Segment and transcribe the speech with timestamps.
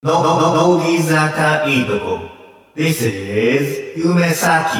[0.00, 2.20] の、の、の、乃木坂いいとこ。
[2.76, 4.78] This is 夢咲。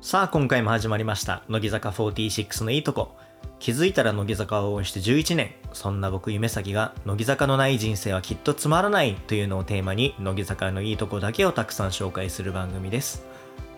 [0.00, 3.14] さあ今回も始まりました乃木坂46のいいとこ
[3.60, 13.24] 気づいたら乃木坂を応援して11年そんな僕夢咲が乃木坂のない人生はきっとつまらないというのをテーマに乃木坂のいいとこだけをたくさん紹介する番組です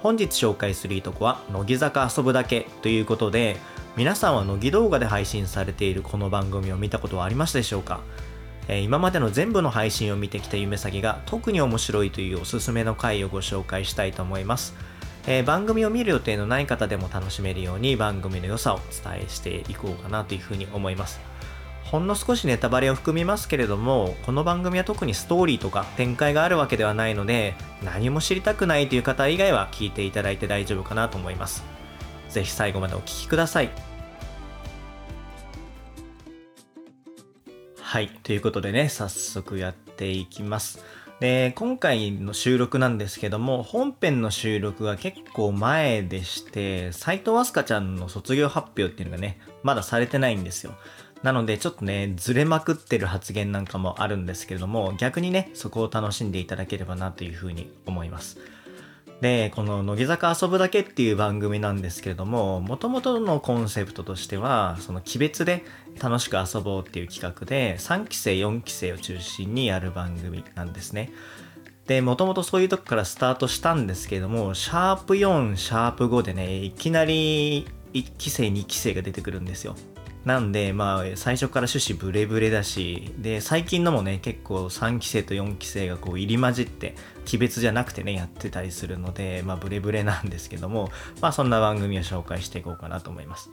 [0.01, 3.59] 本日紹介するいいとこは乃木坂遊ぶだけということで
[3.99, 8.01] 皆さんは乃木動画で配信されているこの番組を見たことはありましたでしょうか？
[8.69, 14.77] えー今までの全部の配信を見てきた夢咲が特に面白いというおすすめの回をご紹介したいと思います
[15.27, 21.19] えー番組を見る予定のない方でも楽しめるように番組の良さをお伝えしていこうかなというふうに思います。
[21.83, 31.65] ほんの少しネタバレを含みますけれども、この番組は特にストーリーとか展開があるわけではないので、何も知りたくないという方以外は聞いていただいて大丈夫かなと思います。
[32.29, 33.88] ぜひ最後までお聞きください。
[37.89, 38.11] はい。
[38.23, 40.85] ということでね、早速やっていきます。
[41.21, 50.75] で、今回の収録なんですけども、本編の収録が結構前でして、斎藤飛鳥ちゃんの卒業発表っていうのがね、まだされてないんですよ。
[51.23, 58.37] なので、ちょっとね、ずれまくってる発言なんかもあるんですけれども、逆にね、そこを楽しんでいただければなというふうに思います。
[59.21, 65.65] で、この乃木坂遊ぶだけっていう番組なんですけれども、もともとのコンセプトとしては、その鬼別で
[66.01, 71.11] 楽しく遊ぼうっていう企画で、3期生、4期生を中心にやる番組なんですね。
[71.89, 79.75] で、もともとそういうとこからスタートしたんですけれども、シャープ4、シャープ5でね、いきなり1期生、2期生が出てくるんですよ。
[80.25, 86.95] なんで、まあ、最初から趣旨ブレブレだし、で、最近のもね、結構3期生と4期生がこう入り混じって、
[87.29, 90.91] 鬼別じゃなくてね、やってたりするので、まあ、ブレブレなんですけども、
[91.21, 93.51] まあ、そんな番組を紹介していこうかなと思います。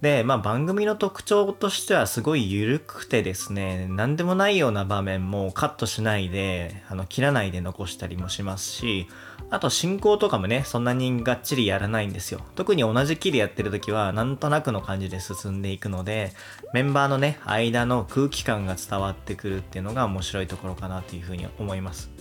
[0.00, 9.08] で、まあ、番組の特徴としてはすごい緩くてですね、何でもないような場面もカットしないで、あの、切らないで残したりもしますし、
[9.50, 12.40] あと進行とかもね、そんなにがっちりやらないんですよ。
[12.54, 16.32] 特に同じキーでやってる時は、なんとなくの感じで進んでいくので、
[16.72, 22.19] メンバーのね、間の空気感が伝わってくるっていうのが面白いところかなというふうに思います。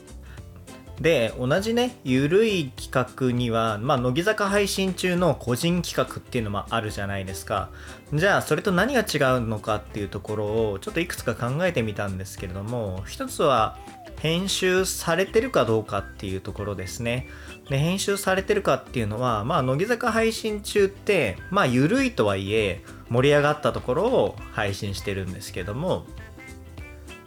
[1.02, 7.70] で同じねゆるい企画には、まあ、乃木坂配信中の個人企画っていうのもあるじゃないですか。
[8.14, 13.78] じゃあそれと何が違うのかっていうところをちょっといくつか考えてみたんですけれども一つは
[14.20, 17.28] 編集されてるかどうかっていうところですね。
[17.70, 26.06] で編集されてるかっていうのはまあ乃木坂配信中ってまあゆるいとはいえ盛り上がったところを配信してるんですけども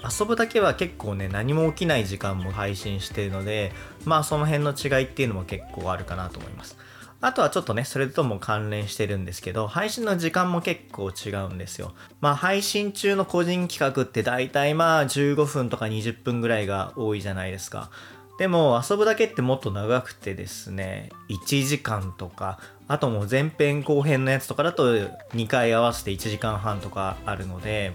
[0.02, 3.72] 遊ぶだけは結構ね何も起きない時間も配信しているので
[4.04, 6.76] まあその辺の違いっていうのも結構あるかなと思います。
[7.20, 11.92] あとはちょっとねそれとも関連してるんですけど配信の時間も結構違うんですよ。
[12.20, 17.90] まあ配信中の個人企画って大体まあ15分とか20分ぐらいが多いじゃないですか。
[18.38, 22.58] でも遊ぶだけってもっと長くてですね1時間とか
[22.88, 27.92] あともう前編後編のやつとかだと2回合わせて1時間半とかあるので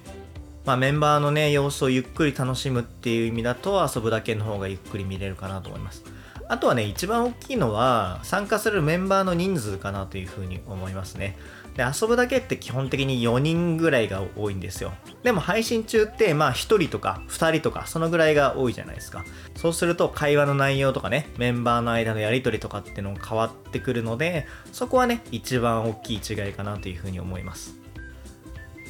[0.68, 6.04] まあ、メンバーのね様子をゆっくり楽しむっていう意味だと遊ぶだけの方がゆっくり見れるかなと思います。
[6.50, 11.38] あとはね一番大きいのは参加するメンバーの人数かなというふうに思いますね。
[11.78, 14.92] で遊ぶだけって基本的に4人ぐらいが多いんですよ。
[15.24, 19.24] でも配信中ってまあ1人とか2人とかそのぐらいが多いじゃないですか。
[19.56, 27.74] そうすると会話の内容とかねメンバーの間のやり取りとかっていうのも変わってくるのでそこはね一番大きい違いかなというふうに思います。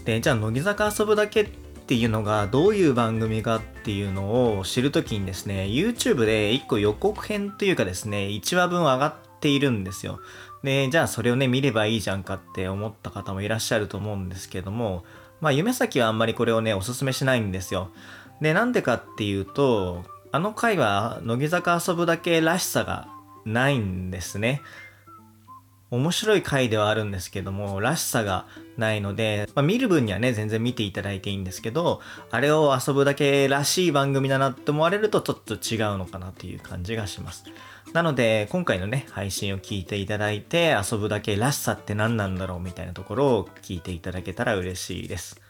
[0.05, 10.19] でじゃあ乃木坂遊ぶだけってていうのがどういう番組かっていうのを知るときにですね YouTube で1個予告編というかですね1話分上がっているんですよ。
[10.63, 15.05] でじゃあそれをね見ればいいじゃんかって思った方もいらっしゃると思うんですけども
[15.39, 17.91] まあ夢咲はあんまりこれをねおすすめしないんですよ。
[18.41, 23.07] でなんでかっていうとあの回は乃木坂遊ぶだけらしさが
[23.45, 24.61] ないんですね。
[25.89, 28.45] 面白い回ではあるんですけども、らしさが
[28.77, 32.01] ないので、まあ、見る分にはね、全然見ていただいていいんですけど、
[32.31, 37.45] あれを遊ぶだけらしい番組だなって思われるとちょっと違うのかなという感じがします。
[37.93, 45.46] なので、今回のね、配信を聞いていただいて、遊ぶだけらしさって何なんだろうみたいなところを聞いていただけたら嬉しいです。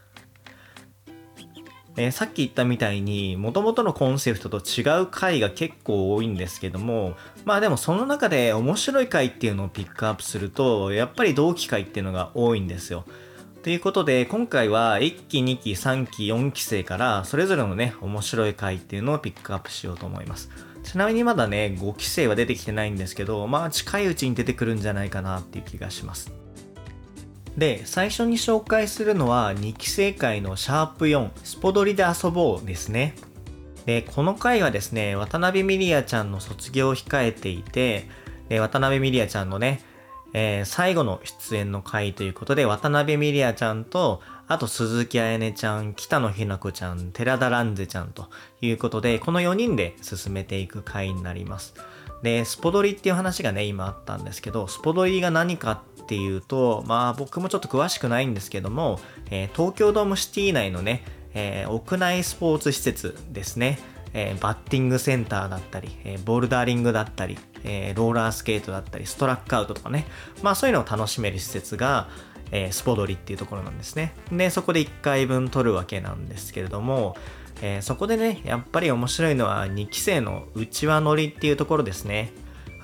[1.98, 13.04] えーさっき言ったみたいに元々のコンセプトと違う回が結構多いんですけどもまあでもその中で面白い回っていうのをピックアップするとやっぱり同期回っていうのが多いんですよ。
[13.64, 20.50] ということで今回は1期2期3期4期生からそれぞれのね面白い回っていうのをピックアップしようと思います。
[20.84, 26.32] ちなみにまだね5期生は出てきてないんですけどまあ近いうちに出てくるんじゃないかなっていう気がします。
[27.58, 33.16] で、最初に紹介するのは2期生会のシャープ4、スポドリで遊ぼうですね。
[33.88, 38.08] で、この回はですね、渡辺美里也ちゃんの卒業を控えていて、
[38.48, 39.82] で、渡辺美里也ちゃんのね、
[40.34, 48.30] えー、最後の出演の回ということで、渡辺美里也ちゃんと、あと鈴木彩音ちゃん、北野日な子ちゃん、寺田蘭世ちゃんと
[48.62, 51.74] いうことで、この4人で進めていく回になります。
[52.22, 59.00] で、スポドリっていう話がね、今あったんですけど、スポドリが何かっていうと、まあ僕もちょっと詳しくないんですけども、
[59.30, 63.80] えー、東京ドームシティ内のね、えー、屋内スポーツ施設ですね。
[64.14, 70.08] えー、バッティングセンターだったり、え、ボルダリングだったり、え、ローラースケートだったり、ストラックアウトとかね、
[70.42, 72.08] まあそういうのを楽しめる施設が、
[72.52, 74.16] え、スポドリっていうところなんですね。
[74.32, 77.18] で、そこで1回分取るわけなんですけれども、
[77.62, 82.32] え、そこでね、やっぱり面白いのは2期生の内輪乗りっていうところですね。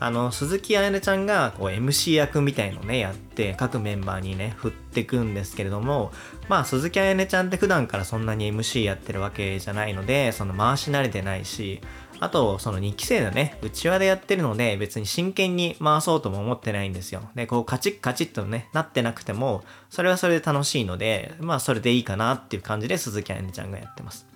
[0.03, 6.11] あの、鈴木彩音ちゃんがこう MC 役みたいのね、やって各メンバーにね、振ってくんですけれども、
[6.49, 11.79] まあ鈴木彩音ちゃんって普段からそんなに MC やってるわけじゃないので、その回し慣れてないし、
[12.19, 17.21] あと、その2期生のね、内輪でやってるので、別に真剣に回そうとも思ってないんですよ。
[17.33, 24.32] で、こう、カチッカチッとね、なってなくても、それはそれで楽しいので、まあ、それでいいかなっていう感じで鈴木彩音ちゃんがやってます。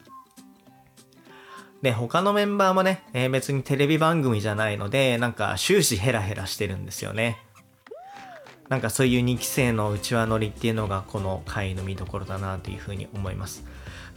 [1.82, 7.38] で、他のメンバーもね、えー、別にテレビ番組じゃないので、なんか終始ヘラヘラしてるんですよね。
[8.70, 13.64] なんかそういう2期生の内輪乗りっていうのがこの回の見どころだなというふうに思います。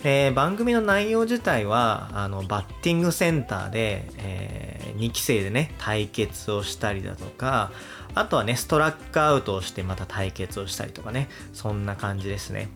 [0.03, 7.71] で、番組の内容自体は、あの、バッティングセンターで、えー、2期生でね、対決をしたりだとか、
[8.15, 12.71] あとはね、ストラックアウトをしてまた対決をしたりとかね、そんな感じですね。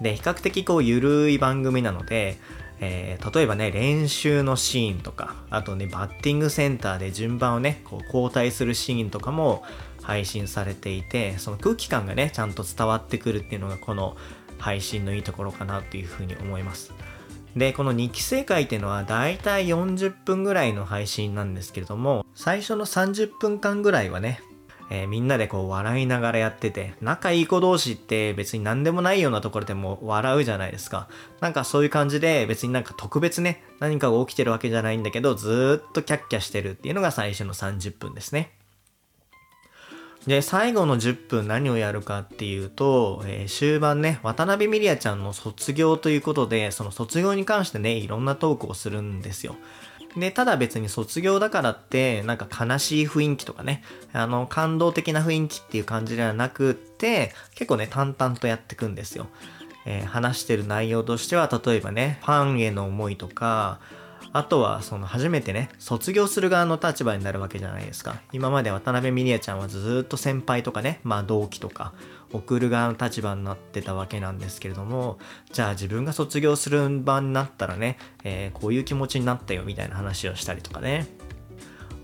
[0.00, 2.38] で、比較的こう、ゆるい番組なので、
[2.80, 9.62] えー、例えばね、練習のシーンとか、あとね、バッティングセンターで順番をね、こう交代するシーンとかも
[10.02, 14.16] 配信されていて、その空気感がね、ちゃんと伝わってくるっていうのがこの
[14.58, 16.92] 配信のいいところかなというふうに思います。
[17.54, 24.40] で、この2期生会っていうのはだいたい40分ぐらいの配信なんですけれども、最初の30分間ぐらいはね、
[24.90, 31.08] えー、みんなでこう笑いながらやってて、仲いい子同士って別に何でもないようなところでも笑うじゃないですか。
[31.40, 38.50] なんかそういう感じで別になんか特別ね、何かが起きてるわけじゃないんだけど、ずっとキャッキャしてるっていうのが最初の30分ですね。
[40.26, 49.56] で、最後の10分何をやるかっていうと、えー、終盤ね、渡辺美里也ちゃんの卒業ということで、その卒業に関してね、いろんなトークをするんですよ。
[50.16, 59.28] で、ただ別に卒業だからって、なんか悲しい雰囲気とかね、あの、感動的な雰囲気っていう感じではなくって、結構ね、淡々とやっていくんですよ。
[59.86, 63.78] えー、話してる内容としては、例えばね、ファンへの思いとか、
[64.32, 68.20] あとは、その初めてね、卒業する側の立場になるわけじゃないですか。
[68.32, 71.92] 今まで渡辺美里也ちゃんはずっと先輩とかね、まあ同期とか、
[72.32, 75.18] 送る側の立場になってたわけなんですけれども、
[75.52, 81.08] じゃあ自分が卒業する場になったらね、えー、こういう気持ちになったよみたいな話をしたりとかね。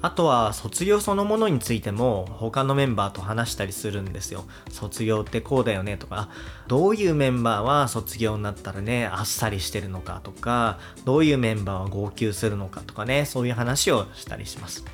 [0.06, 4.44] あとは卒業そのものについても他のメンバーと話したりするんですよ。
[4.70, 6.28] 卒業ってこうだよねとか、
[6.68, 14.84] どういうメンバーは卒業になったらね、あっさりしてるのかとか、どういうメンバーは号泣するのかとかね、そういう話をしたりします。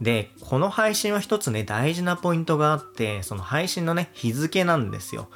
[0.00, 5.28] で、この配信は一つね、大事なポイントがあって、その配信のね、日付なんですよ。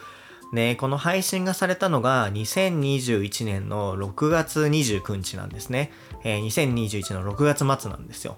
[0.53, 5.93] で、この配信がされたのが2021年の6月29日なんですね。
[6.25, 8.37] えー、2021の6月末なんですよ。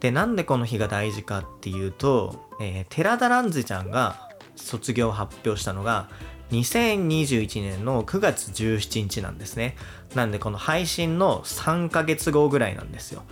[0.00, 6.08] で、なんでこの日が大事かっていうと、えー、寺田蘭ズちゃんが卒業を発表したのが、
[6.50, 9.76] 2021年の9月17日なんですね。
[10.14, 13.22] なんでこの配信の3ヶ月後ぐらいなんですよ。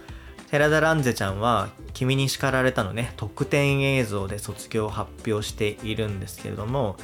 [0.50, 6.96] 寺田蘭ゼちゃんは「君に叱られた」のね特典映像で卒業を発表しているんですけれども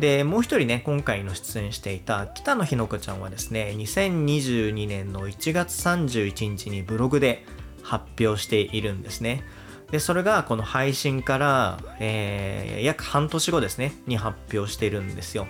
[0.00, 7.44] でもう一人ね今回の出演していた北野日の子ちゃんはですね2022年の1月31日にブログで
[7.88, 9.42] 発表しているんですね。
[9.90, 15.46] で、それがこの配信から、えー、約半年後ですね、に発表しているんですよ。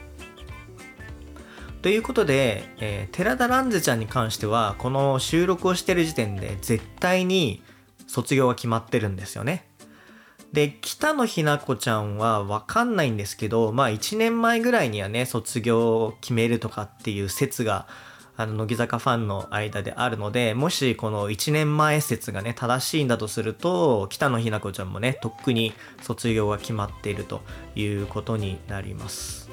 [1.83, 7.63] ということで、えー、寺田蘭ゼちゃんに関しては、この収録をしてる時点で絶対に
[8.07, 9.67] 卒業が決まってるんですよね。
[10.53, 17.89] で、北野日な子ちゃんはわかんないんですけど、まあ1年前ぐらいにはね、卒業を決めるとかっていう説が
[18.39, 27.43] あの、乃木坂ファンの間であるので、もしこの1年前説がね、正しいんだとすると、北野日な子ちゃんもね、とっくに卒業が決まっていると
[27.75, 29.51] いうことになります。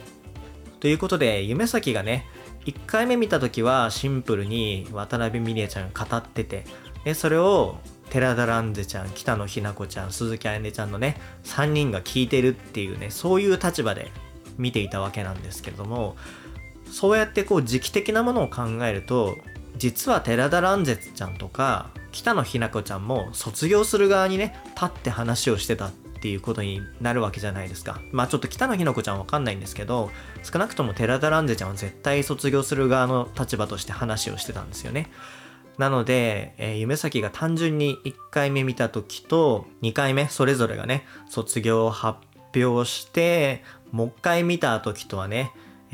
[0.79, 2.27] ということで、夢咲がね、
[2.67, 6.65] 1回目見た時はシンプルに渡辺美里ちゃんが語ってて、
[7.05, 7.79] で、それを
[8.11, 14.11] 寺田蘭ゼちゃん、北野日な子ちゃん、鈴木彩音ちゃんのね、3人が聞いてるっていうね、そういう立場で
[14.59, 16.15] 見ていたわけなんですけれども
[16.91, 19.37] そうやってこう時期的なものを考えると
[19.77, 27.99] 実は寺田蘭絶ちゃんとか北野日な子ちゃんも卒業する側にね立って話をしてたっていうことになるわけじゃないですか。
[28.11, 30.09] まあちょっと北野日な子ちゃんわかんないんですけど
[30.43, 35.11] 少なくとも寺田蘭絶ちゃんは絶対卒業する側の立場として話をしてたんですよね。
[35.77, 42.19] なので、えー、夢咲が単純に1回目見た時と2回目それぞれがね卒業を発
[42.55, 43.61] 表して
[43.91, 45.51] もう一回見た時とはね、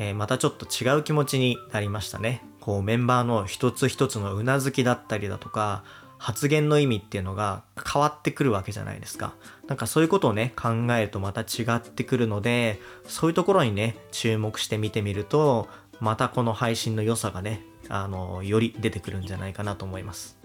[0.08, 5.84] えー、またちょっと違う気持ちになりましたねこうメンバーの一つ一つのうなずきだったりだとか
[6.22, 9.34] 発言の意味っていうのが変わってくるわけじゃないですか。
[9.66, 15.68] なんかそういうことをね、考えるとまた違ってくるので、そういうところにね、注目して見てみると、
[15.98, 20.38] またこの配信の良さがね、あの、より出てくるんじゃないかなと思います。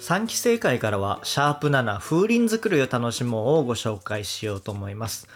[0.00, 5.28] 3期生会からは、シャープ7風鈴作りを楽しもうをご紹介しようと思います。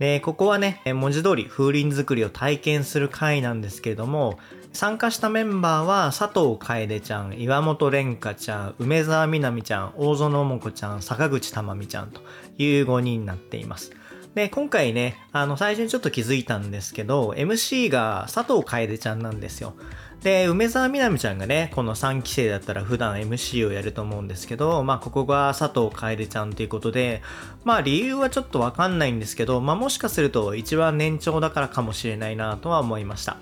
[0.00, 4.38] で、ここはね、文字通り風鈴作りを体験する回なんですけれども、
[4.72, 12.22] 参加したメンバーは佐藤楓ちゃん、岩本蓮香ちゃん、梅沢みなみちゃん、大園桃子ちゃん、坂口珠美ちゃんと
[12.56, 13.92] いう5人になっています。
[14.34, 19.74] で、今回ね、あの、最初にちょっと気づいたんですけど、MC が佐藤楓ちゃんなんですよ。
[20.22, 27.22] で、梅沢みなみちゃんがね、この3期生だったら普段 MC をやると思うんですけど、まあ、ここが佐藤楓ちゃんということで、
[27.64, 33.38] まあ、理由はちょっとわかんないんですけど、まあ、もしかすると一番年長だからかもしれないなとは思いました。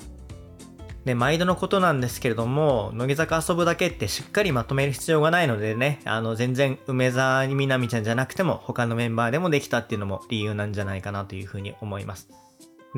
[1.05, 12.29] で、毎度のことなんですけれども、乃木坂遊ぶだけってしっかりまとめる必要がないのでね、あの、全然梅沢みなみちゃんじゃなくても他のメンバーでもできたっていうのも理由なんじゃないかなというふうに思います。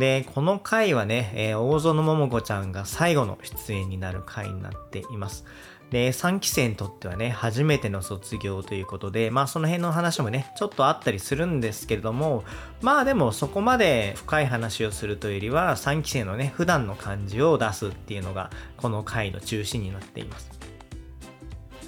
[0.01, 5.45] で、この回はね、えー、大園桃子ちゃんが最後の出演になる回になっています。
[5.91, 12.45] で、3期生にとってはね、初めての卒業ということで、まあその辺の話もね、ちょっとあったりするんですけれども、
[12.81, 20.60] まあでもそこまで深い話をするというよりは、3期生のね、普段の感じを出すっていうのが、この回の中心になっています。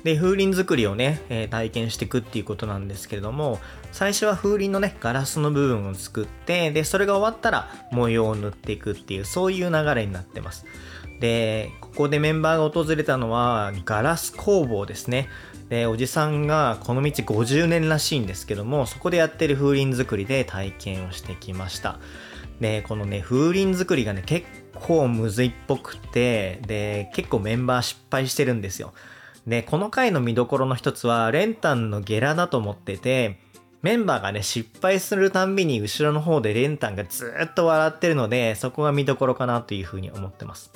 [0.04, 3.60] で、風鈴作りをね、えー、体験していくっていうことなんですけれども、
[3.92, 10.66] 最初は風鈴のね、ガラスの部分を作って、で、それが終わったら模様を塗っていくっていう、そういう流れになってます。
[11.20, 15.28] で、ここでメンバーが訪れたのはガラス工房ですね。
[15.68, 22.00] で、おじさんがこの道50年らしいんですけども、そこでやってる風鈴作りで体験をしてきました。
[22.60, 28.92] で、このね、風鈴作りがね、結構むずいっぽくて、で、結構メンバー失敗してるんですよ。
[29.46, 33.38] で、この回の見どころの一つは、レンタンのゲラだと思ってて、
[33.82, 40.70] メンバーがね、失敗するたんびに後ろの方でレンタンがずっと笑ってるので、そこが見どころかなというふうに思ってます。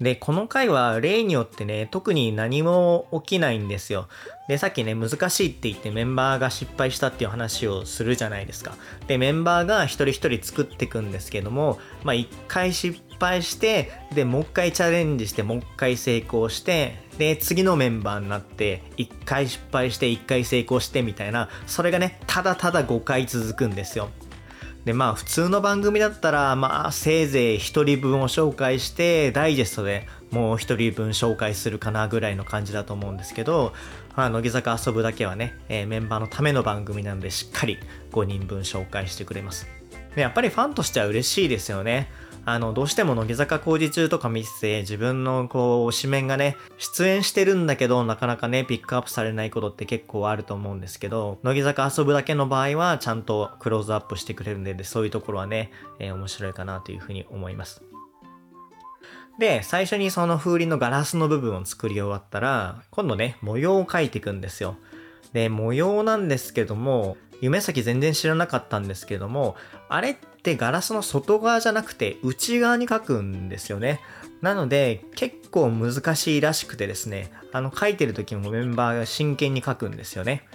[0.00, 4.08] で、この回は例によってね、特に何も起きないんですよ。
[4.48, 8.76] で、さっきね、難しいって言ってメンバーが失敗したっていう話をするじゃないですか。
[9.08, 24.08] で、メンバーが一人一人作っていくんですけども、まあ一回失敗して、で、もう一回チャレンジして、もう一回成功して、で、次のメンバーになって、一回失敗して、一回成功してみたいな、それがね、ただただ5回続くんですよ。
[24.84, 33.74] でまあ普通の番組だったらまあせいぜい1人分を紹介してダイジェストでもう1人分紹介するかなぐらいの感じだと思うんですけど
[34.16, 37.78] あ乃木坂遊ぶだけはね、えー、メンバーのための番組なのでしっかり
[38.12, 39.68] 5人分紹介してくれます
[40.14, 42.10] でやっぱりファンとしては嬉しいですよね
[42.44, 57.82] あの、どうしても乃木坂工事中とか見てて、自分のこう、紙面がね、出演してるんだけど、なかなかね、ピックアップされないことって結構あると思うんですけど、乃木坂遊ぶだけの場合は、ちゃんとクローズアップしてくれるんで、そういうところはね、えー、面白いかなというふうに思います。
[59.38, 64.76] で、最初にその風鈴のガラスの部分を作り終わったら、今度ね、模様を描いていくんですよ。
[65.32, 69.56] で、模様なんですけども、夢先全然知らなかったんですけども、
[69.88, 74.00] あれってガラスの外側じゃなくて内側に書くんですよね。
[74.42, 80.46] なので結構難しいらしくてですね、あの書いてる時もメンバーが真剣に書くんですよね。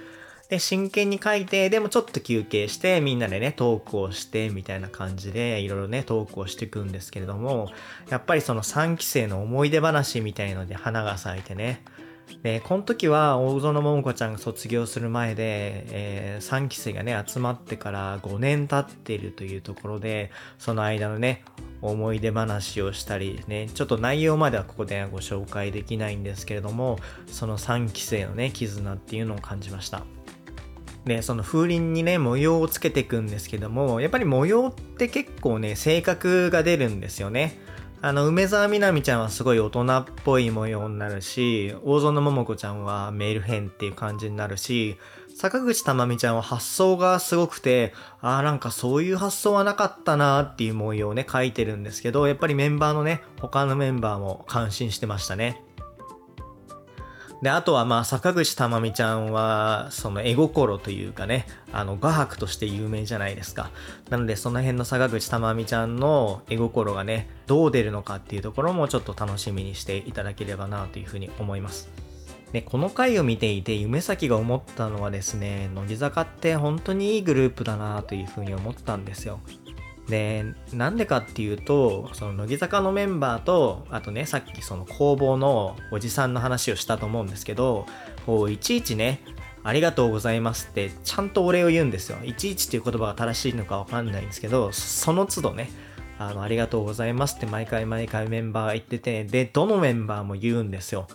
[0.50, 7.72] で、真剣に書いて、でもちょっと休憩して、みんなでね、トークをして、みたいな感じで、いろいろね、トークをしていくんですけれども、
[8.10, 11.84] やっぱりその3期生の思い出話みたいので花が咲いてね、
[12.44, 21.44] で、この時は大園桃子ちゃんが卒業する前で、えー、3期生がね、集まってから5年経っているというところで、その間のね、
[21.82, 30.04] 思い出話をしたりね、ちょっと内容まではここではご紹介できないんですけれども、その3期生のね、絆っていうのを感じました。
[31.06, 37.60] で、その風鈴にね、模様をつけていくんですけども、やっぱり模様って結構ね、性格が出るんですよね。
[38.06, 44.98] あの、梅澤みなみちゃんはすごい大人っぽい模様になるし、大園桃子ちゃんはメール編っていう感じになるし、
[45.36, 55.65] 坂口珠美ちゃんは発想がすごくて、ああ、なんかそういう発想はなかったなっていう模様をね、書いてるんですけど、やっぱりメンバーのね、他のメンバーも感心してましたね。
[57.46, 63.70] で、あとはまあ、坂口珠美ちゃんは、その絵心というかね、あの、画伯として有名じゃないですか。
[64.10, 71.88] なので、その辺の坂口珠美ちゃんの絵心がね、どう出るのかっていうところもちょっと楽しみにしていただければなというふうに思います。
[72.52, 79.40] で、この回を見ていて、夢咲が思ったのはですね、乃木坂って本当にいいグループだなというふうに思ったんですよ。
[80.08, 87.88] で、なんでかっていうと、その乃木坂のメンバーと、あとね、さっきその工房のおじさんの話をしたと思うんですけど、
[88.26, 89.22] こう、いちいちね、
[89.64, 92.20] ありがとうございますって、ちゃんとお礼を言うんですよ。
[92.24, 95.72] いちいちっていう言葉が正しいのかわかんないんですけど、その都度ね、
[96.20, 101.08] あの、ありがとうございますって毎回毎回メンバーが言ってて、で、どのメンバーも言うんですよ。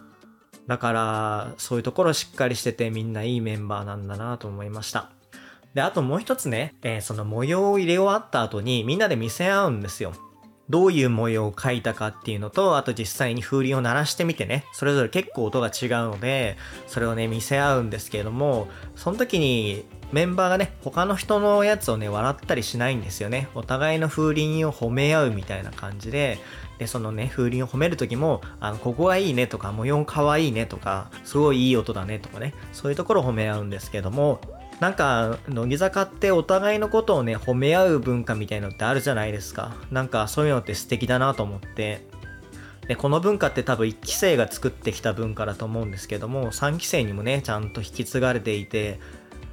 [0.67, 5.11] だから、そういうところしっかりしててみんないいメンバーなんだなと思いました。
[5.75, 10.13] で、あともう一つね、えー、その模様を入れ終わった後にみんなで見せ合うんですよ。
[10.69, 23.49] どういう模様を描いたかっていうのと、あと実際に風鈴を鳴らしてみてね、それぞれ結構音が違うので、それをね、見せ合うんですけれども、その時にメンバーがね、他の人のやつをね、笑ったりしないんですよね。
[23.57, 26.39] お互いの風鈴を褒め合うみたいな感じで、
[26.79, 34.41] で、そのね、風鈴を褒める時も、あの、ここがいいねとか、模様かわいいねとか、すごいいい音だねとかね、そういうところを褒め合うんですけども、
[34.81, 39.77] なんか、乃木坂ってお互いのことをね、褒め合う文化みたいのってあるじゃないですか。
[39.91, 42.07] なんかそういうのって素敵だなと思って。
[42.89, 48.99] で、この文化って多分1期生が作ってきた文化だと思うんですけども、3期生にもね、ちゃんと引き継がれていて、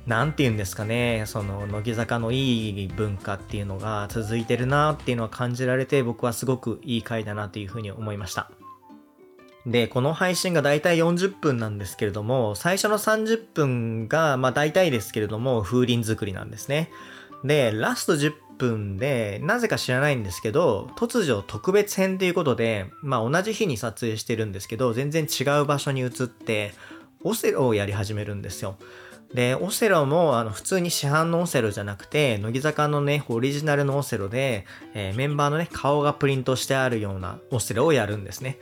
[0.05, 8.49] なんて言うんですかね、その、乃木坂のいい文化っていうのが続いてるなっていうのは感じられて、僕はすごくいい回だなというふうに思いました。
[9.67, 16.89] で、この配信が大体40分なんですけれども、最初の30分が、まあ大体ですけれども、風鈴作りなんですね。
[17.43, 26.71] で、ラスト10分で、なぜか知らないんですけど、突如特別編ということで、まあ同じ日に撮影してるんですけど、全然違う場所に移って、
[27.23, 28.77] オセロをやり始めるんですよ。
[29.33, 38.57] で、オセロも、あの、普通に市販のオセロじゃなくて、乃木坂のね、オリジナルのオセロで、えー、メンバーのね、顔がプリントしてあるようなオセロをやるんですね。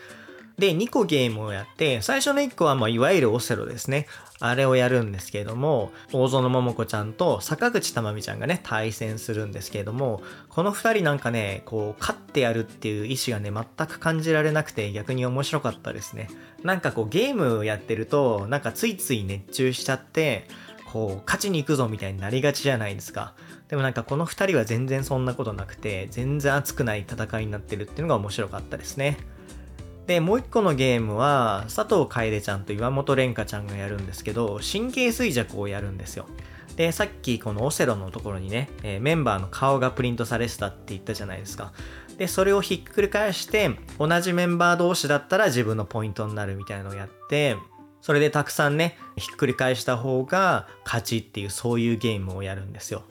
[0.57, 4.07] で、2個ゲームをやって、最初の1個はまあいわゆるオセロですね。
[4.39, 16.29] あれをやるんですけれども、大園桃子ちゃんと坂口珠美ちゃんがね、対戦するんですけれども、この2人なんかね、こう、勝ってやるっていう意志がね、全く感じられなくて逆に面白かったですね。
[16.63, 20.47] なんかこう、ゲームをやってると、なんかついつい熱中しちゃって、
[20.91, 23.33] こう、勝ちに行くぞみたいになりがちじゃないですか。
[23.67, 29.17] でもなんかこの2人は全然そんなことなくて、全然熱くない戦いになってるっていうのが面白かったですね。
[30.07, 36.27] で、もう一個のゲームは、佐藤楓ちゃんと岩本蓮香ちゃんがやるんですけど、神経衰弱をやるんですよ。
[36.75, 41.73] で、さっきこのオセロのところにね、えー、メンバーの顔がプリントされてたって言ったじゃないですか。
[42.17, 47.55] で、それをひっくり返して、同じメンバー同士だったら自分のポイントになるみたいなのをやって、
[48.01, 53.03] それでたくさんね、ひっくり返した方が勝ちっていうそういうゲームをやるんですよ。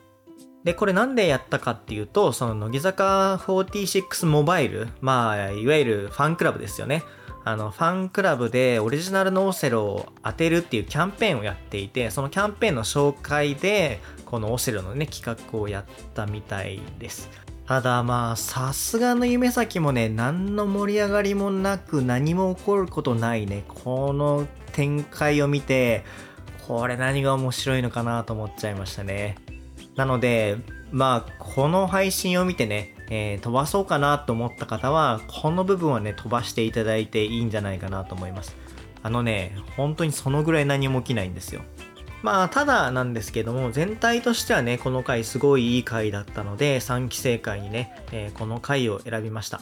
[0.65, 7.03] で、これなんでやったかっていうと、その乃木坂46モバイル、まあ、いわゆるファンクラブですよね。
[7.45, 17.29] あの、ファンクラブでオリジナルのオセロを当てるっていうキャンペーンをやっていて、そのキャンペーンの紹介で、このオセロのね、企画をやったみたいです。
[17.67, 26.05] ただまあ、さすがの夢咲もね、何の盛り上がりもなく何も起こることないね、この展開を見て、
[26.67, 29.37] これ何が面白いのかなと思っちゃいましたね。
[29.97, 30.57] なので、
[30.91, 38.57] まあ、この配信を見てね、えー、飛ばそうかなと思った方は、この部分はね、飛ばしていただいていいんじゃないかなと思います。
[39.03, 41.63] あのね、本当にそのぐらい何も起きないんですよ。
[42.23, 49.61] まあ、ただなんですけども、全体としてはね、この回すごいいい回だったので、3期生会にね、えー、この回を選びました。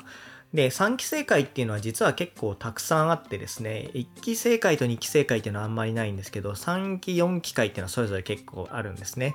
[0.55, 9.35] で、3期生会っていうのは実は結構たくさんあってですね、1期生会と2期生会っていうのはあんまりないんですけど、3期、4期会っていうのはそれぞれ結構あるんですね。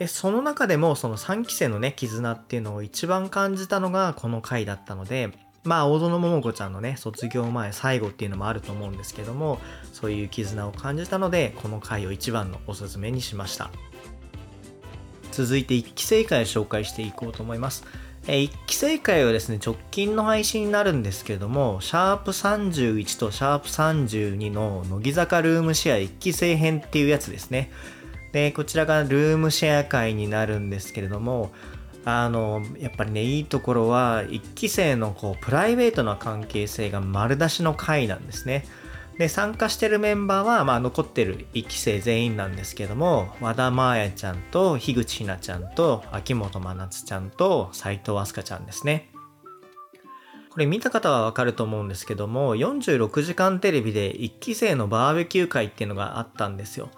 [0.00, 5.30] で、その中でもその3期生のね、絆っていうのを一番感じたのがこの回だったので、
[5.62, 9.60] まあ、大園桃子ちゃんのね、卒業前最後っていうのもあると思うんですけども、
[9.92, 13.70] そういう絆を感じたので、この回を一番のおすすめにしました。
[15.32, 17.84] 続いて1期生会を紹介していこうと思います。
[18.26, 27.70] え1期生会はですね、直近の配信になるんですけども、シャープ31とシャープ32の乃木坂ルームシェア1期生編っていうやつですね。
[28.32, 31.52] で、こちらがルームシェア会になるんですけれども、
[32.04, 38.64] あの、やっぱりね、いいところは、1期生のこう、プライベートな関係性が丸出しの回なんですね。
[39.18, 49.10] で、参加してるメンバーは、まあ、残ってる1期生全員なんですけども、和田真彩ちゃんと、樋口ひなちゃんと、秋元真夏ちゃんと、斎藤飛鳥ちゃんですね。
[50.48, 56.88] これ見た方はわかると思うんですけども、46時間テレビで1期生のバーベキュー会っていうのがあったんですよ。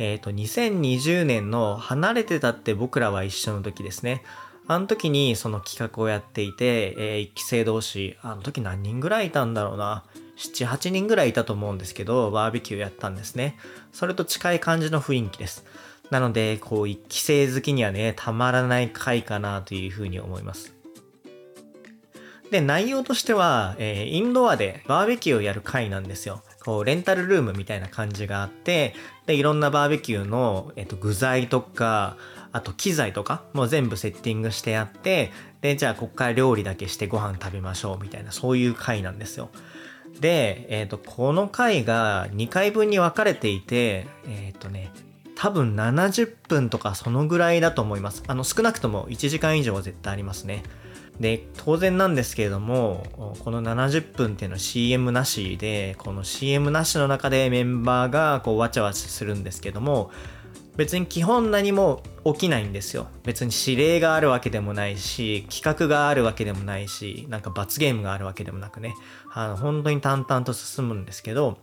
[0.00, 4.22] えっ、ー、と、2020年の離れてたって僕らは一緒の時ですね。
[4.66, 10.04] あの時にその企画をやっていて、えー、1期生同士、あの時何人ぐらいいたんだろうな。
[10.38, 13.58] 7、8人ぐらいいたと思うんですけど、バーベキューやったんですね。
[13.92, 15.66] それと近い感じの雰囲気です。
[16.08, 20.80] なので、こう、一期生好きにはね、たまらない回かなというふうに思います。
[22.50, 26.42] で、内容としては、えー、インドアでバーベキューをやる回なんですよ。
[26.64, 28.94] こう、レンタルルームみたいな感じがあって、
[29.30, 32.16] で、いろんなバーベキューの、えっと、具材とか、
[32.50, 39.50] あと機材とかも全部セッティングしてあって、で、じゃあこっから料理だけしてご飯食べましょうみたいな、そういう回なんですよ。
[40.18, 44.90] で、えっ、ー、と、この回が2回分に分かれていて、えっ、ー、とね、
[45.36, 48.24] 多分70分とかそのぐらいだと思います。
[48.26, 50.64] あの、少なくとも1時間以上は絶対ありますね。
[51.18, 53.04] で、当然なんですけれども、
[53.44, 60.10] この70分っていうのは CM なしで、この CM なしの中でメンバーがこうわちゃわちゃするんですけども、
[60.76, 63.08] 別に基本何も起きないんですよ。
[63.24, 68.94] 別に指令があるわけでもないし、企画があるわけでもないし、なんか罰ゲームがあるわけでもなくね、
[69.32, 71.58] あの、本当に淡々と進むんですけど、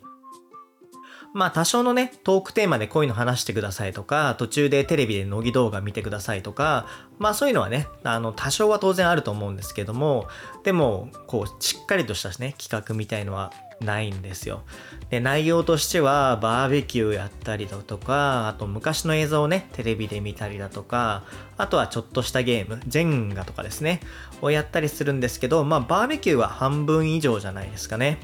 [1.33, 6.87] まあ多少のね、トークテーマでこういうの話してくださいとか、途中でテレビで乃木動画見てくださいとか、
[7.19, 10.27] まあそういうのはね、あの多少は当然あると思うんですけども、
[10.63, 14.63] でも、こう、しっかりとしたね、企画みたいのはないんですよ。
[15.09, 21.23] で、内容としては、バーベキューやったりだとか、あと昔の映像をね、テレビで見たりだとか、
[21.57, 23.99] あとはちょっとしたゲーム、ジェンガとかですね、
[24.41, 28.17] をやったりするんですけど、まあ、バーベキューは半分以上じゃないですかね。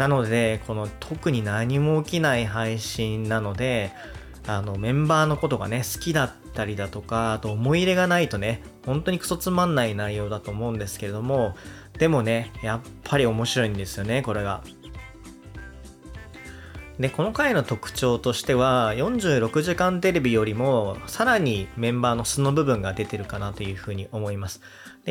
[0.00, 3.92] なので、この特に何も起きない配信なので、
[4.46, 11.54] あの、メンバーのことがね、好きだったりだとか、あと思い入れがないとね、本当にクソつまんない内容だと思うんですけれども、
[11.98, 14.62] でもね、やっぱり面白いんですよね、これが。
[16.98, 24.62] で、この回の特徴としては、46時間テレビよりも、さらにメンバーの素の部分が出てるかなというふうに思います。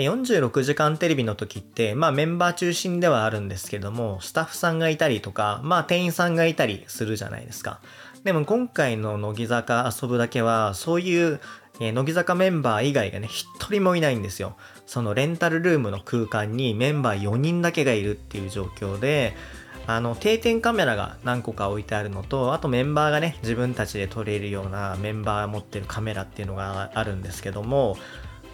[0.03, 7.79] 46時間テレビの時って、まあメンバー中心ではあるんですけども、スタッフさんがいたりとか、まあ店員さんがいたりするじゃないですか。
[8.23, 11.39] でも今回の乃木坂遊ぶだけは、そういう、
[11.79, 14.57] え乃木坂メンバー以外がね、一人もいないんですよ。
[14.85, 19.35] そのレンタルルームの空間にメンバー4人だけがいるっていう状況で、
[19.87, 27.97] あの、定点カメラが何個か置いてあるのと、あとメンバーがね、自分たちで撮れるようなメンバーが持ってるカメラっていうのがあるんですけども、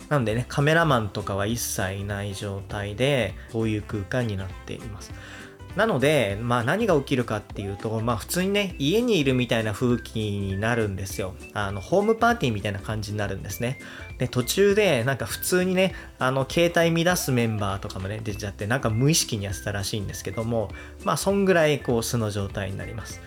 [0.10, 5.14] なんでね、カメラマンとかは一切いない状態で、そういう空間になっています。
[5.76, 11.36] なので、まあ何が起きるかっていうと、まあ普通にね、家にいるみたいな風景になるんですよ。
[11.54, 13.80] あの、ホームパーティーみたいな感じになるんですね。
[14.18, 20.70] で、途中で、なんか普通にね、あの、携帯乱すメンバーとかもね、出ちゃって、なんか無意識にやってたらしいんですけども、
[21.04, 23.20] まあそんぐらい、こう、素の状態になります。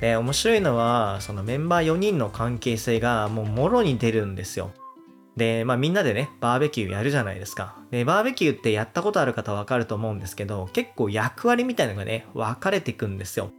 [0.00, 4.72] で、面白いのは、そのメンバー4人の関係性がもうもろに出るんですよ。
[5.36, 7.76] で、まあみんなでね、バーベキューやるじゃないですか。
[7.90, 13.50] で、バーベキューってやったことある方わかると思うんですけど、結構役割みたいなのがね、分かれていくんですよ。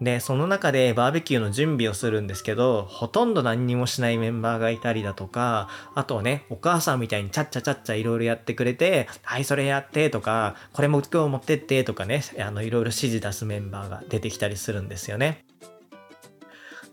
[0.00, 15.45] で、その中でバーベキューの準備をするんですけど、ほとんど何にもしないメンバーがいたりだとか、あとはね、お母さんみたいにちゃっちゃちゃっちゃいろいろやってくれて、はい、それやってとか、これも今日持ってってとかね、あの、いろいろ指示出すメンバーが出てきたりするんですよね。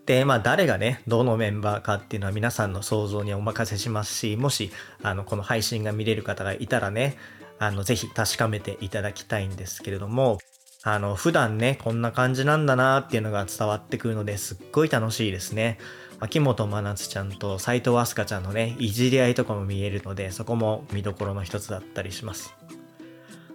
[0.06, 4.70] で、まあ誰がね、どのメンバーかっていうのは皆さんの想像にお任せしますし、もし、
[5.02, 7.16] あの、この配信が見れる方がいたらね、
[7.58, 10.38] あの、ぜひ確かめていただきたいんですけれども、
[10.82, 15.78] あの、普段ね、こんな感じなんだなっていうのが伝わってくるのですっごい楽しいですね。
[16.20, 22.54] 秋元真夏ちゃんと斎藤飛鳥ちゃんのね、いじり合いとかも見えるので、そこも見どころの一つだったりします。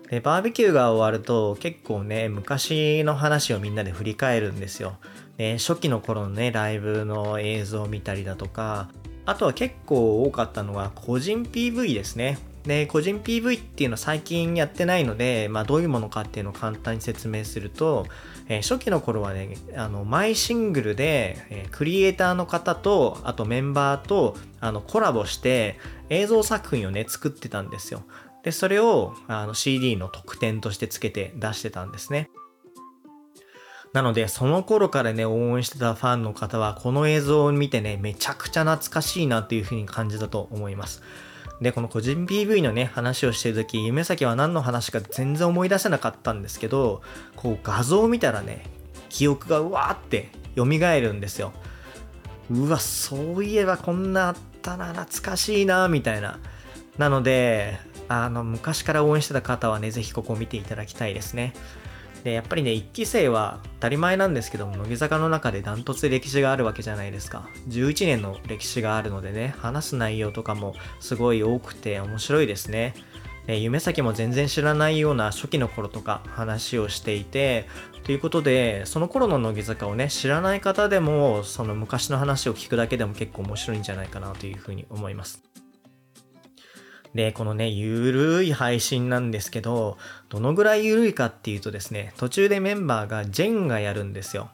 [0.09, 4.97] で、バーベキューが終わると結構ね、昔の話をみんなで振り返るんですよ。
[5.39, 8.89] で、初期の頃のね、ライブの映像を見たりだとか、
[9.25, 12.37] あとは結構多かったのは個人 PV ですね。
[12.63, 18.05] で、個人 PV っていうのは最近やってないので、まあどういうものかっていうのを簡単に説明すると、
[18.49, 28.03] えー、初期の頃はね、あの、マイシングルで、えー、クリエイターの方と、あとメンバーと、あの、コラボして映像作品をね、作ってたんですよ。
[28.43, 32.29] で、それをあの CD の特典としてつけて出してたんですね。
[33.93, 41.01] なので、その頃からね、応援してたファンの方は、この映像を見てね、めちゃくちゃ懐かしいなっていう風に感じたと思います。
[41.59, 47.01] で、この個人 PV のね、話をしてる時、夢咲は何の話か全然思い出せなかったんですけど、
[47.35, 48.63] こう画像を見たらね、
[49.09, 51.51] 記憶がうわーって蘇るんですよ。
[52.51, 56.39] うわ、そういえばこんなあったな、懐かしいな、みたいな。
[56.97, 61.53] なので、あの、昔から応援してた方はね、ぜひここを見ていただきたいですね。
[62.23, 67.49] で、やっぱりね、1期生は当たり前なんですけども、乃木坂の中でダントツ歴史があるわけじゃないですか。
[67.69, 72.93] 11年の歴史があるのでね、話す内容とかもすごい多くて面白いですね。
[73.47, 77.67] え夢先も全然知らないような初期の頃とか話をしていて、
[78.03, 85.41] ということで、その頃の乃木坂をね、知らない方でも、その昔の話を聞くだけでも結構面白いんじゃないかなというふうに思います。
[87.13, 89.97] で、このね、ゆるい配信なんですけど、
[90.29, 94.49] どのぐらいゆるいかっていうとですね、途中でメンバーがジェンガやるんですよ。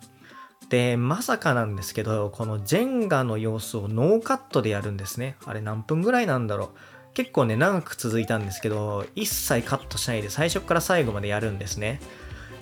[0.70, 5.36] で、まさかなんですけど、このジェンガの様子をノーカットでやるんですね。
[5.46, 6.70] あれ何分ぐらいなんだろう。
[7.14, 12.00] 結構ね、長く続いたんですけど、一切カットしないで最初から最後までやるんですね。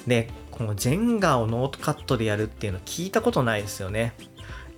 [0.07, 4.13] で、このジェンガをノートカットでやるっていうの聞いたことないですよね。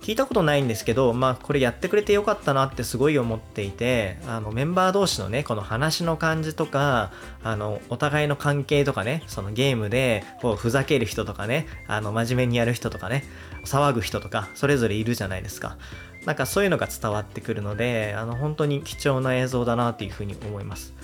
[0.06, 7.10] 聞いたことないんですけど、まあこれやってくれてよかったなってすごい思っていて、あのメンバー同士のね、この話の感じとか、
[7.42, 13.24] あの、お互いの関係とかね、そのゲームで、こう、ふざける人とかね、あの、真面目にやる人とかね、
[13.64, 15.76] 騒ぐ人とか、それぞれいるじゃないですか。
[16.24, 20.94] なんかそういうのが伝わってくるので、あの本当に貴重な映像だなっていうふうに思います。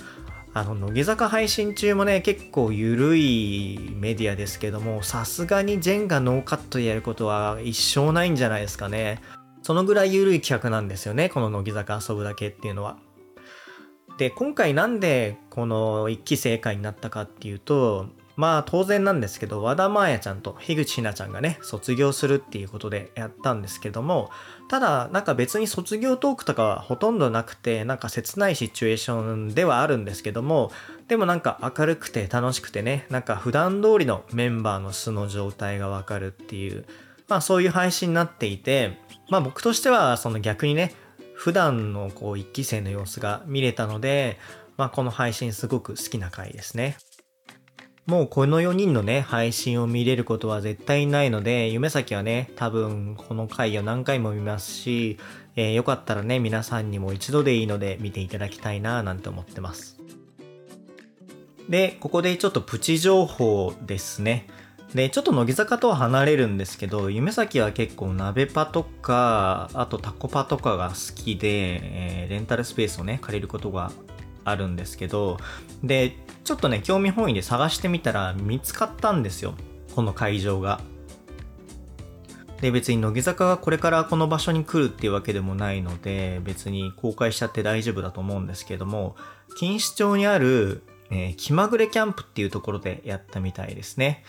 [0.55, 9.21] あの、乃木坂配信中もね、結構緩いメディアですけども、さすがにジェンがノーカットでやることは一生ないんじゃないですかね。
[9.63, 12.99] そのぐらい緩い企画なんですよね、この乃木坂遊ぶだけっていうのは。
[14.19, 18.09] で、今回なんでこの一期正解になったかっていうと、
[18.43, 24.31] まあ当然なんですけど、和田真彩ちゃんと樋口ひなちゃんがね、卒業するっていうことでやったんですけども、
[24.69, 30.73] ただなんか別に卒業トークとかはほとんどなくて、なんか切ないシチュエーションではあるんですけども、
[31.07, 36.85] でもなんか明るくて楽しくてね、なんか普段通りのメンバーの素の状態がわかるっていう、
[37.29, 38.99] まあそういう配信になっていて、
[39.31, 40.97] まあ僕としてはその逆にね、
[41.37, 44.37] 普段のこう一期生の様子が見れたので、
[44.77, 46.97] まあこの配信すごく好きな回ですね。
[48.07, 55.19] もうこの4人のね、配信を見れることは絶対ないので、夢先はね、多分この回を何回も見ますし、
[55.55, 59.99] えー、よかったらね、皆さんにも一度でいいので見ていただきたいななんて思ってます。
[61.69, 64.49] で、ここでちょっとプチ情報ですね。
[64.95, 73.93] で、ちょっと乃木坂とは離れるんですけど、夢先は結構鍋パとか、あとタコパとかが好きで、えー、レンタルスペースをね、借りることが
[74.45, 75.39] あるんですけど、
[75.83, 79.55] で、ちょっとね、興味本位で探してみたら見つかったんですよ。
[79.95, 80.81] この会場が。
[82.61, 89.17] で、別に乃木坂がこれからこの場所に来るっていうわけでもないので、別に公開しちゃって大丈夫だと思うんですけども、
[89.61, 94.25] 錦糸町にある、えー、気まぐれキャンプっていうところでやったみたいですね。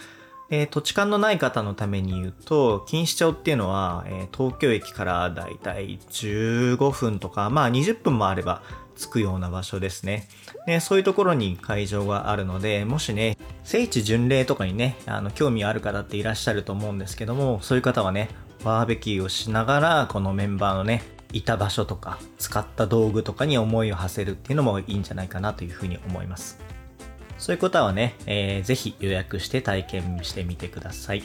[0.50, 8.62] え、土地勘のない方のために言うと、錦糸町っていうのは、え、東京駅からだいたい15分とか、まあ20分もあれば
[9.08, 10.28] 着くような場所ですね。
[10.66, 18.30] で、そういうところに会場があるので、もしね、聖地巡礼とかにね、あの、興味ある方っていらっしゃると思うんですけども、そういう方はね、
[18.64, 26.60] バーベキューをしながら、このメンバーのね、いた場所とか、使った道具とかに思いを馳せるっていうのもいいんじゃないかなというふうに思います。
[27.38, 31.24] そういう方はね、えー、ぜひ予約して体験してみてください。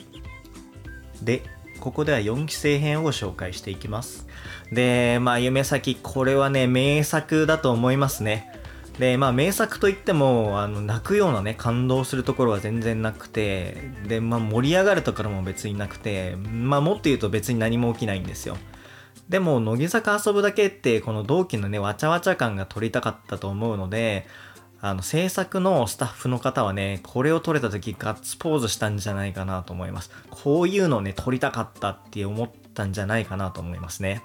[1.23, 1.43] で、
[1.81, 4.27] ここでは4期生編を紹介していきます。
[4.73, 8.53] で、まあ、夢先、これはね、名作だと思いますね。
[8.99, 18.57] で、まあ、名作といっても、あの、泣くようなね、感動するところは全然なくて、で、まあ、盛り上がるところも別になくて、まあ、もっと言うと別に何も起きないんですよ。
[19.29, 24.27] でも、乃木坂遊ぶだけって、この同期のね、わちゃわちゃ感が撮りたかったと思うので、
[24.81, 30.11] あの、制作のスタッフの方はね、これを撮れた時ガッツポーズしたんじゃないかなと思います。
[30.31, 34.23] こういうのをね、撮りたかったって思ったんじゃないかなと思いますね。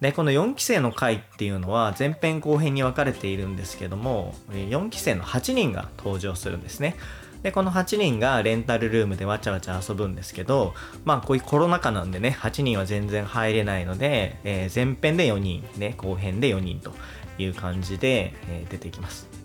[0.00, 6.96] で、この4期生の回っていうのは前編後編に分かれているんですけども、4期生の8人が登場するんですね。
[7.42, 16.92] で、この8人がレンタルルームでわちゃわちゃ遊ぶんですけど、まあこういうコロナ禍なんでね、8人は全然入れないので、えー、前編で4人、ね、後編で4人と
[17.38, 19.35] いう感じで、えー、出てきます。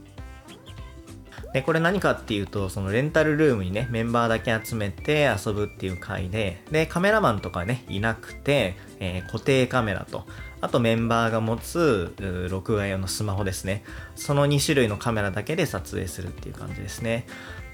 [1.54, 10.26] で、これ何かっていうと、そのレンタルルームにね、メンバーだけ集めて遊ぶっていう回で、で、カメラマンとかね、いなくて、えー、固定カメラと、
[10.62, 12.14] あとメンバーが持つ、
[12.50, 13.84] 録画用のスマホですね。
[14.16, 17.26] その2種類のカメラだけで撮影するっていう感じですね。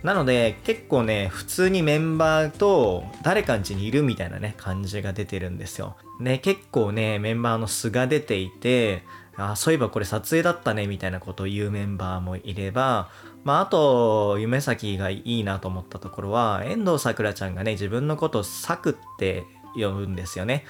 [0.03, 5.97] なので、結構ね、普通にメンバーと誰かん家にいるみたいなね、感じが出てるんですよ。
[6.19, 9.03] ね、結構ね、メンバーの素が出ていて、
[9.37, 13.09] あそういえばこれ撮影だったねみたいなことを言うメンバーもいれば、
[13.43, 19.45] まあ、あと夢咲がいいなと思ったところは遠藤さくらちゃんがね自分のことを「さく」って
[19.75, 20.65] 呼ぶんですよね。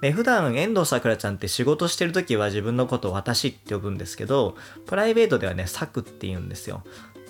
[0.00, 6.82] で普段遠藤さくらちゃんって仕事してる時は自分のことを私って呼ぶんですけどプライベートではね「さく」って言うんですよ。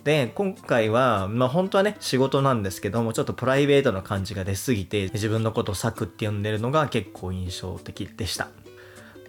[0.04, 8.48] で今回はまあ本当はね仕事なんですけどもちょっとプライベートな感じが出すぎて自分のことを「さく」って呼んでるのが結構印象的でした。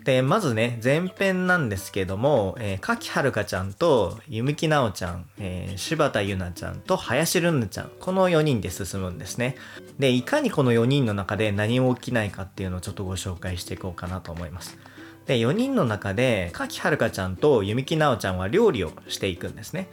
[0.10, 9.56] で、まずね、前編なんですけども、えー、柿はるかちゃんと、弓木奈緒ちゃん、えー、柴田ゆなちゃんと、林るんぬちゃん、この4人で進むんですね。
[10.00, 14.80] で、いかにこの4人の中で何も起きないかっていうのをちょっとご紹介していこうかなと思います。
[15.28, 19.90] で、4人の中で、柿はるかちゃんと弓木奈緒ちゃんは料理をしていくんですね。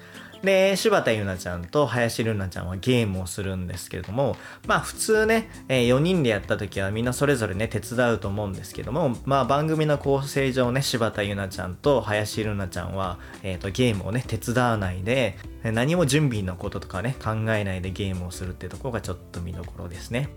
[0.46, 20.30] で、柴田ゆなちゃんと林瑠奈ちゃんはゲームをするんですけれども、まあ普通ね、え、4人でやった時はみんなそれぞれね、手伝うと思うんですけども、まあ番組の構成上ね、柴田ゆなちゃんと林瑠奈ちゃんは、えっ、ー、と、ゲームをね、手伝わないで、何も準備のこととかね、考えないでゲームをするってとこがちょっと見どころですね。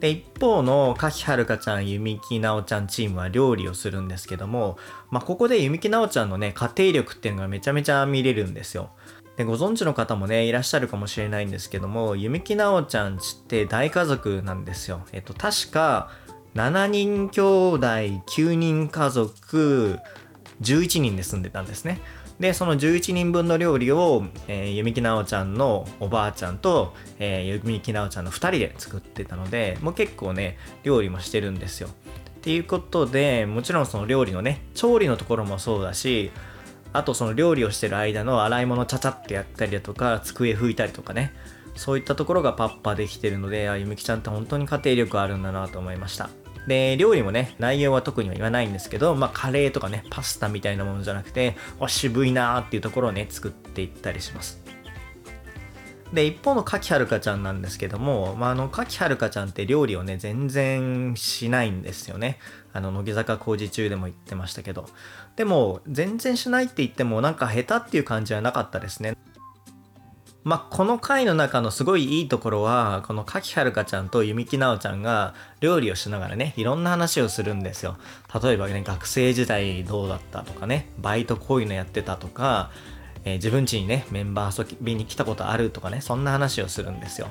[0.00, 4.78] で、一方の柿はるかちゃん、弓木なおちゃんチームは料理をするんですけども、
[5.10, 8.90] まあ、ここで弓木なおちゃんのね、家庭力っていうのがめちゃめちゃ見れるんですよ。
[9.36, 15.02] で、ご存知の方もね、いらっしゃるかもしれないんですけども、弓木なおちゃんちって大家族なんですよ。
[15.12, 16.10] えっと、確か、
[16.54, 19.98] 7人兄弟、9人家族、
[20.60, 22.00] 11人で住んでたんですね。
[22.40, 31.88] で、その11人分の料理を、え、弓木奈緒ちゃんのおばあちゃんと、え、弓木奈緒ちゃんの2人で作ってたので、もう結構ね、料理もしてるんですよ。
[31.88, 36.30] っていうことで、もちろんその料理のね、調理のところもそうだし、
[36.92, 41.32] あとその料理をしてる間の洗い物ちゃちゃってやったりだとか、机拭いたりとかね、
[41.74, 46.30] そういったところがパッパできてるので、あ、ゆみきちゃんって本当に家庭力あるんだなと思いました。
[46.68, 54.62] で、料理もね、内容は特には言わないんですけど、まあ、カレーとかね、パスタみたいなものじゃなくて、あ、渋いなーっていうところをね、作っていったりします。
[56.12, 62.38] で、一方のかきはるかちゃんなんですけども、まあ、あの、かきはるかちゃんって料理をね、全然しないんですよね。
[62.74, 64.86] あの、乃木坂工事中でも言ってましたけど。
[65.36, 69.16] でも、全然しないって言っても、なんか下手っていう感じはなかったですね。
[70.48, 77.98] まあ、この回の中のすごいいいところは、この柿はるかちゃんと弓木奈緒ちゃんが料理をしながらね、いろんな話をするんですよ。
[78.42, 82.70] 例えばね、学生時代どうだったとかね、バイトこういうのやってたとか、
[83.26, 87.28] えー、自分家にね、メンバー遊びに来たことあるとかね、そんな話をするんですよ。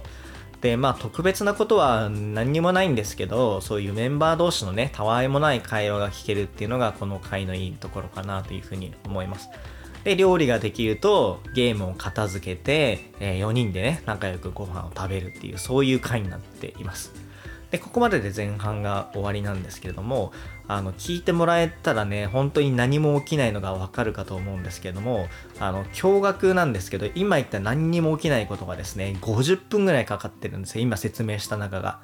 [0.61, 9.49] で、まあ特別なことは何にもないんですけど、そういうメンバー同士のね、たわいもない会話が聞けるっていうのがこの回のいいところかなというふうに思います。
[10.07, 17.11] で、料理ができるとゲームを片付けて、えー、4人でね、仲良くご飯を食べるっていう、そういう回になっています。
[17.71, 20.31] で、ここまでで前半が終わりなんですけれども、
[20.69, 25.27] あの、聞いてもらえたらね、本当に何も起きないのがわかるかと思うんですけれども、
[25.59, 30.83] あの、驚愕なんですけど、今言った何にも起きないことがですね、50分ぐらいかかってるんですよ。
[30.83, 31.99] 今説明した中が。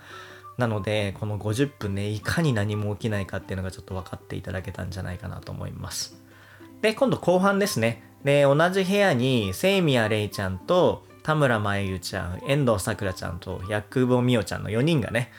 [0.57, 6.21] なので、この50分ね、いかに何も起きないかっていうのがちょっと分かっていただけたんじゃないかなと思います。
[6.83, 8.03] で、今度後半ですね。
[8.25, 15.31] で、同じ部屋に、セイミヤレイちゃんと、田村真由ちゃん、遠藤さくらちゃんと、薬母美桜ちゃんの4人がね、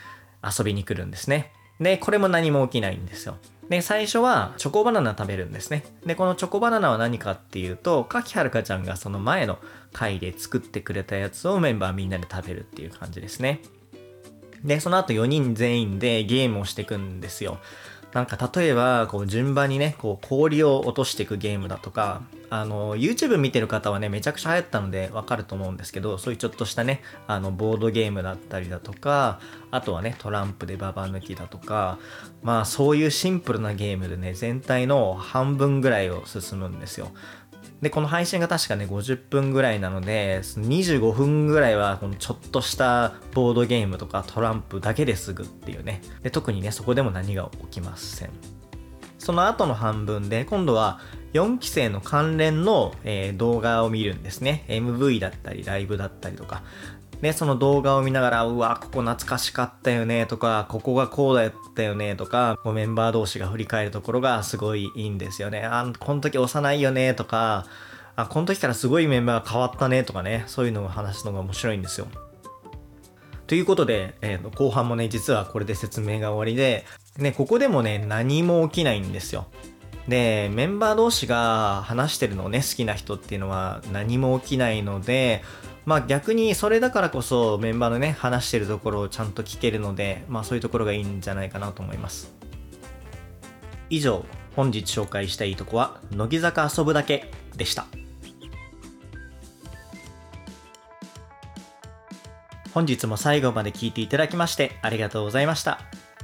[0.43, 1.53] 遊びに来るんですね。
[1.79, 3.37] で、これも何も起きないんですよ。
[3.69, 5.85] で、最初はチョコバナナ食べるんですね。
[6.07, 9.59] で、このチョコバナナは何かっていうと、かきはるかちゃんがその前の
[9.93, 13.61] 回で作ってくれたやつをメンバーみんなで食べるっていう感じですね。
[14.65, 17.59] で、その後4人全員でゲームをしていくんですよ。
[18.15, 29.41] なんか例えば、こう順番にね、こう氷を落としていくゲームだとか、あの、YouTube 見てる方はね、めちゃくちゃ流行ったのでわかると思うんですけど、そういうちょっとしたね、あの、ボードゲームだったりだとか、
[29.73, 31.99] あとはね、トランプでババ抜きだとか、
[32.45, 37.11] まあそういうシンプルなゲームでね、全体の半分ぐらいを進むんですよ。
[37.83, 46.01] で、この配信が確かね、50分ぐらいなので、25分ぐらいは、このちょっとしたボードゲームとかトランプだけですぐっていうね。
[46.23, 48.31] で、特にね、そこでも何が起きません。
[49.19, 51.01] その後の半分で、今度は
[51.33, 54.65] 4期生の関連の、え、動画を見るんですね。
[54.69, 56.63] MV だったり、ライブだったりとか。
[57.21, 65.65] ね、その動画を見ながら、うわ、ここ懐かしかったよねとか、ここがこうだったよねとか、こうメンバー同士が振り返るところがすごいいいんですよね。
[65.65, 67.67] あ、この時幼いよねとか、
[68.17, 72.07] あ、この時からすごいメンバーが変わったねとかね、そういうのを話すのが面白いんですよ。
[73.47, 76.85] ということで、えー、後半もね、実はこれで説明が終わりで、
[77.19, 79.47] ね、ここでもね、何も起きないんですよ。
[80.09, 85.43] で、メンバー同士が話してるのをね、好きな人っていうのは何も起きないので、
[85.85, 92.33] まあ逆にそれだからこそメンバーのね、話してるところをちゃんと聞けるので、まあそういうところがいいんじゃないかなと思います。
[93.91, 94.25] 以上、
[94.57, 97.87] 本日紹介したいいとこは、乃木坂遊ぶだけでした。
[102.73, 105.79] 本日も最後まで聞いていただきましてありがとうございました。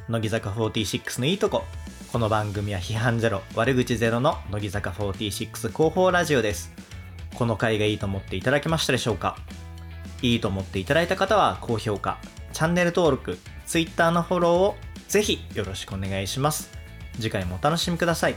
[0.09, 1.63] 乃木坂46のいいとこ。
[2.11, 6.90] この番組は批判ゼロ、悪口ゼロの乃木坂46広報ラジオです。
[7.35, 9.37] この回がいいと思っていただけましたでしょうか？
[10.23, 12.19] いいと思っていただいた方は高評価、
[12.53, 14.77] チャンネル登録、Twitter のフォローを
[15.09, 16.71] ぜひよろしくお願いします。
[17.15, 18.35] 次回もお楽しみください。